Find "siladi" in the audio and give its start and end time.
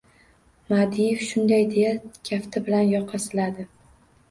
3.29-3.71